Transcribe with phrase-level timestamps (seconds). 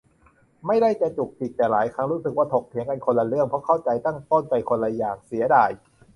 [0.65, 5.69] ไม่ได้จะจุกจิก แต่หลายครั้งรู้สึกว่าถกเถียงกันคนละเรื่อง เพราะเข้าใจตั้งต้นไปคนละอย่าง เสียดาย